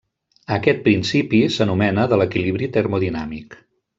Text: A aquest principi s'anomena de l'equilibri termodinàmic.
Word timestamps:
A 0.53 0.55
aquest 0.55 0.79
principi 0.87 1.41
s'anomena 1.57 2.07
de 2.13 2.19
l'equilibri 2.21 2.73
termodinàmic. 2.79 3.59